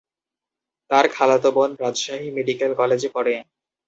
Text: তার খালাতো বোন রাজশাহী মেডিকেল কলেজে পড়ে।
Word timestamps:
তার 0.91 1.05
খালাতো 1.15 1.49
বোন 1.55 1.71
রাজশাহী 1.81 2.27
মেডিকেল 2.37 2.71
কলেজে 2.75 3.09
পড়ে। 3.15 3.33